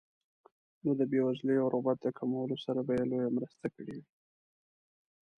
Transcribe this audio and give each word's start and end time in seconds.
نو 0.83 0.91
د 0.99 1.01
بېوزلۍ 1.11 1.57
او 1.61 1.67
غربت 1.73 1.97
د 2.01 2.07
کمولو 2.17 2.55
سره 2.65 2.79
به 2.87 2.91
یې 2.97 3.03
لویه 3.11 3.29
مرسته 3.37 3.65
کړې 3.75 3.91
وي. 3.97 4.05